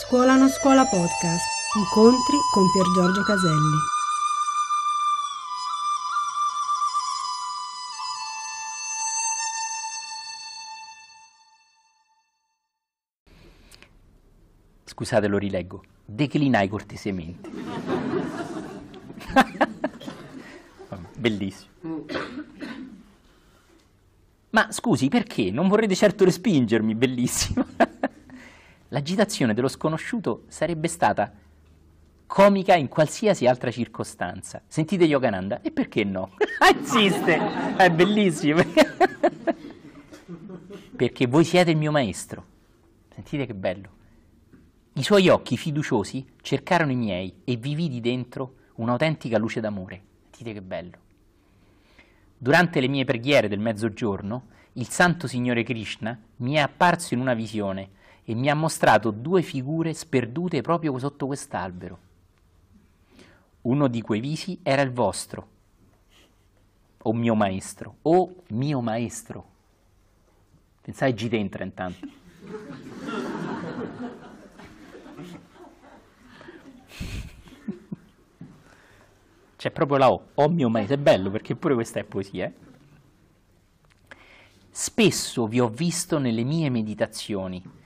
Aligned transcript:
Scuola 0.00 0.36
non 0.36 0.48
scuola 0.48 0.86
podcast. 0.86 1.44
Incontri 1.76 2.36
con 2.52 2.70
Pier 2.70 2.86
Giorgio 2.94 3.24
Caselli. 3.24 3.76
Scusate, 14.84 15.26
lo 15.26 15.36
rileggo. 15.36 15.82
Declinai 16.04 16.68
cortesemente. 16.68 17.50
Bellissimo. 21.18 22.04
Ma 24.50 24.70
scusi, 24.70 25.08
perché? 25.08 25.50
Non 25.50 25.66
vorrete 25.68 25.96
certo 25.96 26.24
respingermi, 26.24 26.94
bellissimo. 26.94 27.66
L'agitazione 28.88 29.52
dello 29.52 29.68
sconosciuto 29.68 30.44
sarebbe 30.48 30.88
stata 30.88 31.30
comica 32.26 32.74
in 32.74 32.88
qualsiasi 32.88 33.46
altra 33.46 33.70
circostanza. 33.70 34.62
Sentite 34.66 35.04
Yogananda? 35.04 35.60
E 35.60 35.70
perché 35.70 36.04
no? 36.04 36.30
Ah, 36.60 36.76
insiste, 36.76 37.38
è 37.76 37.88
bellissimo. 37.88 38.62
perché 40.96 41.26
voi 41.28 41.44
siete 41.44 41.70
il 41.70 41.76
mio 41.76 41.92
maestro. 41.92 42.44
Sentite 43.14 43.46
che 43.46 43.54
bello. 43.54 43.90
I 44.94 45.02
suoi 45.04 45.28
occhi 45.28 45.56
fiduciosi 45.56 46.26
cercarono 46.42 46.90
i 46.90 46.96
miei 46.96 47.42
e 47.44 47.54
vi 47.56 47.76
vidi 47.76 48.00
dentro 48.00 48.54
un'autentica 48.74 49.38
luce 49.38 49.60
d'amore. 49.60 50.02
Sentite 50.24 50.52
che 50.52 50.62
bello. 50.62 50.98
Durante 52.36 52.80
le 52.80 52.88
mie 52.88 53.04
preghiere 53.04 53.46
del 53.48 53.60
mezzogiorno, 53.60 54.48
il 54.74 54.88
Santo 54.88 55.28
Signore 55.28 55.62
Krishna 55.62 56.18
mi 56.36 56.54
è 56.54 56.58
apparso 56.58 57.14
in 57.14 57.20
una 57.20 57.34
visione 57.34 57.90
e 58.30 58.34
mi 58.34 58.50
ha 58.50 58.54
mostrato 58.54 59.10
due 59.10 59.40
figure 59.40 59.94
sperdute 59.94 60.60
proprio 60.60 60.98
sotto 60.98 61.24
quest'albero. 61.24 61.98
Uno 63.62 63.88
di 63.88 64.02
quei 64.02 64.20
visi 64.20 64.60
era 64.62 64.82
il 64.82 64.92
vostro, 64.92 65.48
o 67.04 67.14
mio 67.14 67.34
maestro, 67.34 67.96
o 68.02 68.42
mio 68.48 68.82
maestro. 68.82 69.46
Pensai 70.82 71.14
G 71.14 71.28
dentro 71.28 71.62
intanto. 71.62 72.06
C'è 79.56 79.70
proprio 79.70 79.96
la 79.96 80.12
O, 80.12 80.28
o 80.34 80.48
mio 80.50 80.68
maestro, 80.68 80.96
è 80.96 80.98
bello 80.98 81.30
perché 81.30 81.56
pure 81.56 81.72
questa 81.72 81.98
è 81.98 82.04
poesia. 82.04 82.44
Eh? 82.44 82.52
Spesso 84.70 85.46
vi 85.46 85.60
ho 85.60 85.68
visto 85.68 86.18
nelle 86.18 86.44
mie 86.44 86.68
meditazioni, 86.68 87.77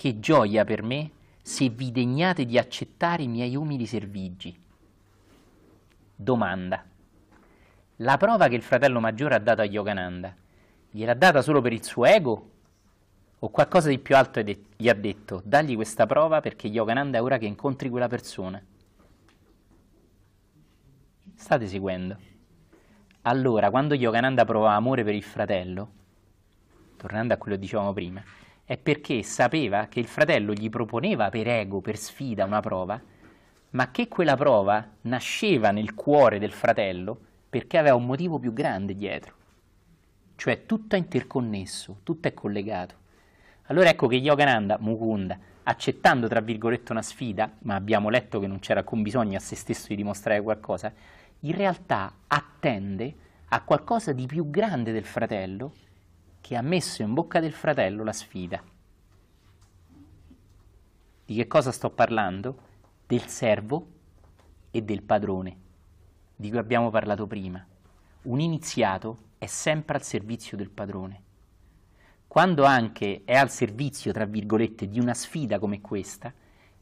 che 0.00 0.18
gioia 0.18 0.64
per 0.64 0.82
me 0.82 1.10
se 1.42 1.68
vi 1.68 1.92
degnate 1.92 2.46
di 2.46 2.56
accettare 2.56 3.22
i 3.22 3.28
miei 3.28 3.54
umili 3.54 3.84
servigi. 3.84 4.58
Domanda. 6.16 6.82
La 7.96 8.16
prova 8.16 8.48
che 8.48 8.54
il 8.54 8.62
fratello 8.62 8.98
maggiore 8.98 9.34
ha 9.34 9.38
dato 9.38 9.60
a 9.60 9.66
Yogananda, 9.66 10.34
gliel'ha 10.90 11.12
data 11.12 11.42
solo 11.42 11.60
per 11.60 11.74
il 11.74 11.84
suo 11.84 12.06
ego? 12.06 12.50
O 13.40 13.50
qualcosa 13.50 13.90
di 13.90 13.98
più 13.98 14.16
alto 14.16 14.40
gli 14.40 14.88
ha 14.88 14.94
detto, 14.94 15.42
dagli 15.44 15.74
questa 15.74 16.06
prova 16.06 16.40
perché 16.40 16.68
Yogananda 16.68 17.18
è 17.18 17.22
ora 17.22 17.36
che 17.36 17.44
incontri 17.44 17.90
quella 17.90 18.08
persona? 18.08 18.58
State 21.34 21.66
seguendo? 21.66 22.16
Allora, 23.20 23.68
quando 23.68 23.92
Yogananda 23.92 24.46
provava 24.46 24.76
amore 24.76 25.04
per 25.04 25.14
il 25.14 25.22
fratello, 25.22 25.90
tornando 26.96 27.34
a 27.34 27.36
quello 27.36 27.56
che 27.56 27.60
dicevamo 27.60 27.92
prima, 27.92 28.22
è 28.70 28.76
perché 28.76 29.24
sapeva 29.24 29.88
che 29.88 29.98
il 29.98 30.06
fratello 30.06 30.52
gli 30.52 30.70
proponeva 30.70 31.28
per 31.28 31.48
ego, 31.48 31.80
per 31.80 31.96
sfida, 31.96 32.44
una 32.44 32.60
prova, 32.60 33.02
ma 33.70 33.90
che 33.90 34.06
quella 34.06 34.36
prova 34.36 34.88
nasceva 35.00 35.72
nel 35.72 35.96
cuore 35.96 36.38
del 36.38 36.52
fratello 36.52 37.18
perché 37.50 37.78
aveva 37.78 37.96
un 37.96 38.06
motivo 38.06 38.38
più 38.38 38.52
grande 38.52 38.94
dietro. 38.94 39.34
Cioè 40.36 40.66
tutto 40.66 40.94
è 40.94 40.98
interconnesso, 41.00 41.98
tutto 42.04 42.28
è 42.28 42.32
collegato. 42.32 42.94
Allora 43.64 43.88
ecco 43.88 44.06
che 44.06 44.14
Yogananda, 44.14 44.78
Mukunda, 44.78 45.36
accettando 45.64 46.28
tra 46.28 46.38
virgolette 46.38 46.92
una 46.92 47.02
sfida, 47.02 47.50
ma 47.62 47.74
abbiamo 47.74 48.08
letto 48.08 48.38
che 48.38 48.46
non 48.46 48.60
c'era 48.60 48.78
alcun 48.78 49.02
bisogno 49.02 49.36
a 49.36 49.40
se 49.40 49.56
stesso 49.56 49.88
di 49.88 49.96
dimostrare 49.96 50.42
qualcosa, 50.42 50.92
in 51.40 51.56
realtà 51.56 52.18
attende 52.28 53.16
a 53.48 53.64
qualcosa 53.64 54.12
di 54.12 54.26
più 54.26 54.48
grande 54.48 54.92
del 54.92 55.04
fratello 55.04 55.72
che 56.40 56.56
ha 56.56 56.62
messo 56.62 57.02
in 57.02 57.14
bocca 57.14 57.40
del 57.40 57.52
fratello 57.52 58.04
la 58.04 58.12
sfida. 58.12 58.62
Di 61.24 61.34
che 61.34 61.46
cosa 61.46 61.70
sto 61.70 61.90
parlando? 61.90 62.68
Del 63.06 63.26
servo 63.26 63.86
e 64.70 64.82
del 64.82 65.02
padrone, 65.02 65.56
di 66.34 66.48
cui 66.48 66.58
abbiamo 66.58 66.90
parlato 66.90 67.26
prima. 67.26 67.64
Un 68.22 68.40
iniziato 68.40 69.28
è 69.38 69.46
sempre 69.46 69.96
al 69.96 70.02
servizio 70.02 70.56
del 70.56 70.70
padrone. 70.70 71.22
Quando 72.26 72.64
anche 72.64 73.22
è 73.24 73.34
al 73.34 73.50
servizio, 73.50 74.12
tra 74.12 74.24
virgolette, 74.24 74.88
di 74.88 75.00
una 75.00 75.14
sfida 75.14 75.58
come 75.58 75.80
questa, 75.80 76.32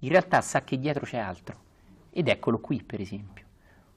in 0.00 0.08
realtà 0.10 0.40
sa 0.40 0.62
che 0.62 0.78
dietro 0.78 1.04
c'è 1.06 1.18
altro. 1.18 1.66
Ed 2.10 2.28
eccolo 2.28 2.58
qui, 2.58 2.82
per 2.82 3.00
esempio. 3.00 3.46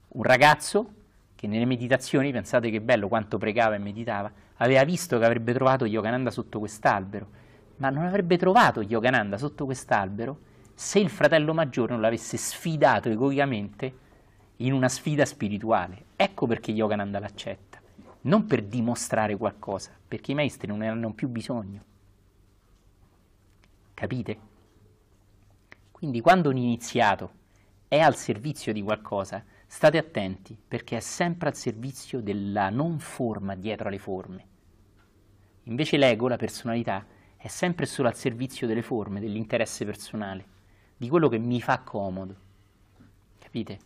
Un 0.09 0.23
ragazzo 0.23 0.93
che 1.35 1.47
nelle 1.47 1.65
meditazioni, 1.65 2.31
pensate 2.31 2.69
che 2.69 2.81
bello 2.81 3.07
quanto 3.07 3.37
pregava 3.37 3.75
e 3.75 3.79
meditava, 3.79 4.31
aveva 4.61 4.83
visto 4.83 5.17
che 5.17 5.25
avrebbe 5.25 5.53
trovato 5.53 5.85
Yogananda 5.85 6.31
sotto 6.31 6.59
quest'albero, 6.59 7.39
ma 7.77 7.89
non 7.89 8.05
avrebbe 8.05 8.37
trovato 8.37 8.81
Yogananda 8.81 9.37
sotto 9.37 9.65
quest'albero 9.65 10.49
se 10.73 10.99
il 10.99 11.09
fratello 11.09 11.53
maggiore 11.53 11.91
non 11.91 12.01
l'avesse 12.01 12.37
sfidato 12.37 13.09
egoicamente 13.09 13.97
in 14.57 14.73
una 14.73 14.89
sfida 14.89 15.25
spirituale. 15.25 16.05
Ecco 16.15 16.45
perché 16.45 16.71
Yogananda 16.71 17.19
l'accetta, 17.19 17.79
non 18.21 18.45
per 18.45 18.63
dimostrare 18.63 19.35
qualcosa, 19.35 19.91
perché 20.07 20.31
i 20.31 20.35
maestri 20.35 20.67
non 20.67 20.79
ne 20.79 20.89
hanno 20.89 21.11
più 21.13 21.27
bisogno. 21.27 21.83
Capite? 23.93 24.37
Quindi 25.91 26.21
quando 26.21 26.49
un 26.49 26.57
iniziato 26.57 27.31
è 27.87 27.99
al 27.99 28.15
servizio 28.15 28.73
di 28.73 28.81
qualcosa, 28.81 29.43
State 29.73 29.97
attenti 29.97 30.57
perché 30.67 30.97
è 30.97 30.99
sempre 30.99 31.47
al 31.47 31.55
servizio 31.55 32.19
della 32.19 32.69
non 32.69 32.99
forma 32.99 33.55
dietro 33.55 33.87
alle 33.87 33.99
forme. 33.99 34.45
Invece 35.63 35.97
l'ego, 35.97 36.27
la 36.27 36.37
personalità, 36.37 37.05
è 37.37 37.47
sempre 37.47 37.85
solo 37.85 38.07
al 38.07 38.15
servizio 38.15 38.67
delle 38.67 38.81
forme, 38.81 39.19
dell'interesse 39.19 39.85
personale, 39.85 40.45
di 40.97 41.09
quello 41.09 41.27
che 41.27 41.37
mi 41.37 41.61
fa 41.61 41.79
comodo. 41.79 42.35
Capite? 43.39 43.79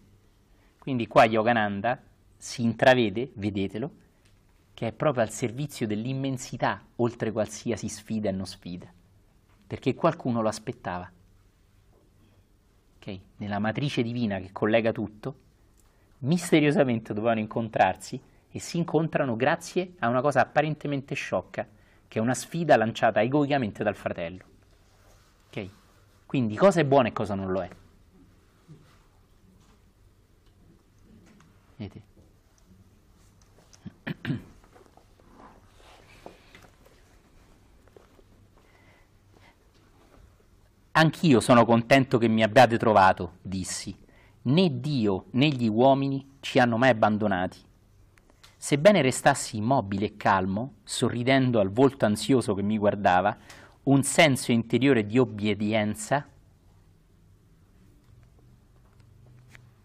Quindi 0.78 1.08
qua 1.08 1.25
Yogananda 1.25 2.02
si 2.38 2.62
intravede, 2.62 3.31
vedetelo, 3.35 3.91
che 4.74 4.88
è 4.88 4.91
proprio 4.91 5.24
al 5.24 5.31
servizio 5.31 5.88
dell'immensità 5.88 6.84
oltre 6.97 7.31
qualsiasi 7.31 7.88
sfida 7.88 8.30
e 8.30 8.34
non 8.34 8.46
sfida, 8.46 8.91
perché 9.66 9.96
qualcuno 9.96 10.41
lo 10.41 10.50
aspettava. 10.50 11.09
Okay? 12.97 13.22
Nella 13.38 13.59
matrice 13.59 14.03
divina 14.03 14.40
che 14.40 14.52
collega 14.52 14.91
tutto, 14.91 15.40
misteriosamente 16.19 17.14
dovevano 17.14 17.40
incontrarsi 17.40 18.19
e 18.55 18.59
si 18.59 18.77
incontrano 18.77 19.35
grazie 19.35 19.95
a 19.99 20.07
una 20.07 20.21
cosa 20.21 20.39
apparentemente 20.39 21.13
sciocca, 21.13 21.67
che 22.07 22.19
è 22.19 22.21
una 22.21 22.33
sfida 22.33 22.77
lanciata 22.77 23.21
egoicamente 23.21 23.83
dal 23.83 23.97
fratello. 23.97 24.45
Ok? 25.47 25.69
Quindi 26.25 26.55
cosa 26.55 26.79
è 26.79 26.85
buono 26.85 27.09
e 27.09 27.11
cosa 27.11 27.35
non 27.35 27.51
lo 27.51 27.61
è. 27.61 27.69
Vedete? 31.75 32.01
Anch'io 40.91 41.41
sono 41.41 41.66
contento 41.66 42.17
che 42.17 42.29
mi 42.29 42.41
abbiate 42.41 42.78
trovato, 42.78 43.34
dissi 43.41 43.93
né 44.43 44.79
Dio 44.79 45.25
né 45.31 45.49
gli 45.49 45.67
uomini 45.67 46.37
ci 46.40 46.58
hanno 46.58 46.78
mai 46.78 46.91
abbandonati. 46.91 47.73
Sebbene 48.66 49.03
restassi 49.03 49.58
immobile 49.58 50.06
e 50.06 50.17
calmo, 50.17 50.78
sorridendo 50.84 51.59
al 51.59 51.70
volto 51.70 52.06
ansioso 52.06 52.56
che 52.56 52.64
mi 52.64 52.79
guardava, 52.79 53.38
un 53.84 54.02
senso 54.02 54.52
interiore 54.52 55.06
di 55.06 55.20
obbedienza. 55.20 56.28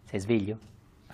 Sei 0.03 0.19
sveglio? 0.19 0.57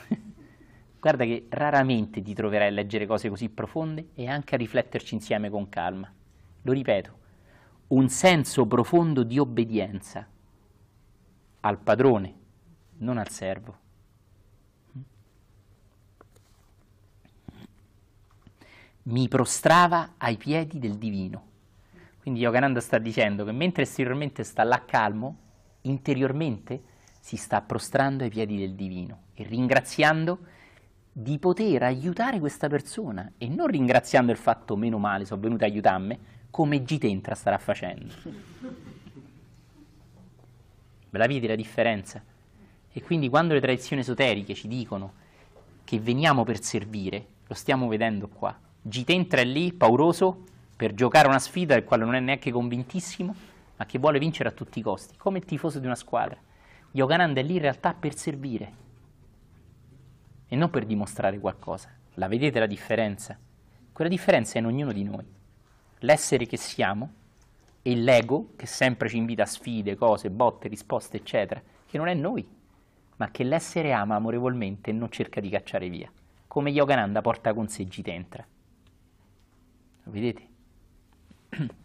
Guarda 0.98 1.26
che 1.26 1.48
raramente 1.50 2.22
ti 2.22 2.34
troverai 2.34 2.70
a 2.70 2.72
leggere 2.72 3.06
cose 3.06 3.28
così 3.28 3.50
profonde 3.50 4.12
e 4.14 4.30
anche 4.30 4.56
a 4.56 4.58
rifletterci 4.58 5.16
insieme 5.16 5.50
con 5.50 5.68
calma. 5.68 6.10
Lo 6.62 6.72
ripeto, 6.72 7.18
un 7.88 8.08
senso 8.08 8.66
profondo 8.66 9.24
di 9.24 9.38
obbedienza 9.40 10.26
al 11.60 11.78
padrone, 11.80 12.34
non 13.00 13.18
al 13.18 13.28
servo. 13.28 13.87
Mi 19.08 19.30
prostrava 19.30 20.16
ai 20.18 20.36
piedi 20.36 20.80
del 20.80 20.96
divino. 20.98 21.46
Quindi 22.20 22.42
Yogananda 22.42 22.82
sta 22.82 22.98
dicendo 22.98 23.46
che 23.46 23.54
mentre 23.54 23.84
esteriormente 23.84 24.44
sta 24.44 24.64
là 24.64 24.84
calmo, 24.84 25.38
interiormente 25.84 26.82
si 27.22 27.38
sta 27.38 27.62
prostrando 27.62 28.26
ai 28.26 28.30
piedi 28.30 28.58
del 28.58 28.74
divino 28.74 29.28
e 29.34 29.44
ringraziando 29.44 30.40
di 31.10 31.40
poter 31.40 31.84
aiutare 31.84 32.40
questa 32.40 32.68
persona 32.68 33.32
e 33.38 33.48
non 33.48 33.68
ringraziando 33.68 34.30
il 34.34 34.38
fatto 34.38 34.76
meno 34.76 34.98
male, 34.98 35.24
sono 35.24 35.40
venuto 35.40 35.64
a 35.64 35.68
aiutarmi, 35.68 36.20
come 36.50 36.84
Gitentra 36.84 37.34
starà 37.34 37.58
facendo. 37.60 38.14
Ve 41.10 41.18
la 41.18 41.28
vedi 41.28 41.48
la 41.48 41.56
differenza? 41.56 42.22
E 42.92 43.02
quindi 43.02 43.30
quando 43.30 43.54
le 43.54 43.62
tradizioni 43.62 44.02
esoteriche 44.02 44.54
ci 44.54 44.68
dicono 44.68 45.14
che 45.86 45.98
veniamo 45.98 46.44
per 46.44 46.62
servire, 46.62 47.26
lo 47.48 47.54
stiamo 47.54 47.88
vedendo 47.88 48.28
qua. 48.28 48.67
Gitentra 48.88 49.42
è 49.42 49.44
lì, 49.44 49.74
pauroso, 49.74 50.46
per 50.78 50.94
giocare 50.94 51.28
una 51.28 51.40
sfida 51.40 51.74
del 51.74 51.84
quale 51.84 52.06
non 52.06 52.16
è 52.16 52.22
neanche 52.22 52.52
convintissimo, 52.52 53.36
ma 53.76 53.86
che 53.86 54.00
vuole 54.00 54.18
vincere 54.18 54.48
a 54.48 54.54
tutti 54.54 54.80
i 54.80 54.82
costi, 54.82 55.18
come 55.18 55.40
il 55.40 55.44
tifoso 55.44 55.80
di 55.80 55.86
una 55.86 55.96
squadra. 55.96 56.40
Yogananda 56.92 57.42
è 57.42 57.44
lì 57.44 57.56
in 57.56 57.62
realtà 57.64 57.94
per 57.94 58.16
servire 58.16 58.74
e 60.48 60.56
non 60.56 60.70
per 60.70 60.86
dimostrare 60.86 61.38
qualcosa. 61.38 61.90
La 62.14 62.30
vedete 62.30 62.60
la 62.60 62.66
differenza? 62.66 63.38
Quella 63.92 64.10
differenza 64.10 64.56
è 64.56 64.60
in 64.60 64.68
ognuno 64.68 64.94
di 64.94 65.04
noi. 65.04 65.26
L'essere 66.00 66.46
che 66.46 66.56
siamo 66.56 67.12
e 67.82 67.94
l'ego 67.94 68.52
che 68.56 68.68
sempre 68.68 69.10
ci 69.10 69.18
invita 69.18 69.44
a 69.44 69.48
sfide, 69.48 69.98
cose, 69.98 70.30
botte, 70.30 70.70
risposte, 70.70 71.18
eccetera, 71.18 71.62
che 71.86 71.98
non 71.98 72.08
è 72.08 72.14
noi, 72.14 72.48
ma 73.18 73.32
che 73.32 73.44
l'essere 73.44 73.92
ama 73.92 74.16
amorevolmente 74.16 74.92
e 74.92 74.94
non 74.94 75.12
cerca 75.12 75.42
di 75.42 75.50
cacciare 75.50 75.90
via, 75.90 76.10
come 76.48 76.70
Yogananda 76.70 77.20
porta 77.20 77.54
con 77.54 77.68
sé 77.68 77.86
Jitentra. 77.86 78.48
Vedete? 80.20 80.48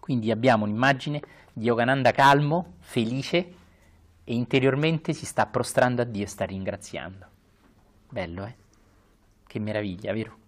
Quindi 0.00 0.30
abbiamo 0.30 0.64
un'immagine 0.64 1.20
di 1.52 1.66
Yogananda 1.66 2.12
calmo, 2.12 2.76
felice, 2.80 3.36
e 4.24 4.34
interiormente 4.34 5.12
si 5.12 5.26
sta 5.26 5.44
prostrando 5.44 6.00
a 6.00 6.06
Dio 6.06 6.24
e 6.24 6.28
sta 6.28 6.46
ringraziando. 6.46 7.26
Bello, 8.08 8.46
eh? 8.46 8.54
Che 9.46 9.58
meraviglia, 9.58 10.14
vero? 10.14 10.38